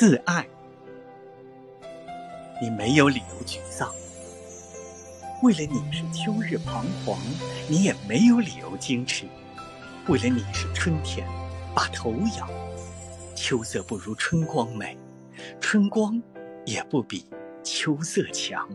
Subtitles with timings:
[0.00, 0.48] 自爱。
[2.58, 3.92] 你没有理由沮丧，
[5.42, 7.18] 为了你是秋日彷徨，
[7.68, 9.26] 你也没有理由矜持，
[10.08, 11.28] 为了你是春天，
[11.74, 12.48] 把头摇，
[13.36, 14.96] 秋色不如春光美，
[15.60, 16.18] 春光
[16.64, 17.26] 也不比
[17.62, 18.66] 秋色强。